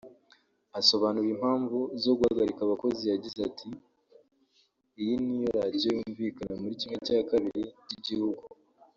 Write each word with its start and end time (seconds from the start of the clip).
Asobanura 0.79 1.27
impamvu 1.35 1.77
zo 2.03 2.11
guhagarika 2.17 2.59
aba 2.63 2.71
bakozi 2.73 3.03
yagize 3.13 3.39
ati 3.49 3.69
“Iyi 5.01 5.13
ni 5.27 5.39
radiyo 5.57 5.89
yumvikana 5.97 6.53
muri 6.61 6.75
½ 6.89 7.05
cy’Igihugu 7.87 8.41